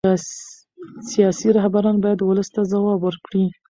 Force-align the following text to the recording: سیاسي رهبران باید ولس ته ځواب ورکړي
سیاسي 1.11 1.47
رهبران 1.57 1.95
باید 2.03 2.19
ولس 2.21 2.49
ته 2.55 2.61
ځواب 2.71 2.99
ورکړي 3.03 3.45